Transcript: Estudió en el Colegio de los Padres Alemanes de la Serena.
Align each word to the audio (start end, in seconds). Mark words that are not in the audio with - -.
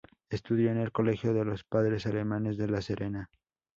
Estudió 0.31 0.71
en 0.71 0.79
el 0.79 0.91
Colegio 0.91 1.31
de 1.31 1.45
los 1.45 1.63
Padres 1.63 2.07
Alemanes 2.07 2.57
de 2.57 2.67
la 2.67 2.81
Serena. 2.81 3.29